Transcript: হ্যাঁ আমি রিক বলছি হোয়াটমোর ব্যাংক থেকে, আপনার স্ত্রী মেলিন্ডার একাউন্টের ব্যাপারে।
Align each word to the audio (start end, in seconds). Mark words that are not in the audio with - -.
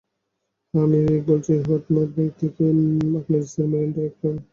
হ্যাঁ 0.73 0.83
আমি 0.85 0.97
রিক 1.05 1.23
বলছি 1.29 1.51
হোয়াটমোর 1.59 2.07
ব্যাংক 2.15 2.33
থেকে, 2.41 2.63
আপনার 3.19 3.41
স্ত্রী 3.43 3.63
মেলিন্ডার 3.71 4.03
একাউন্টের 4.03 4.33
ব্যাপারে। 4.33 4.47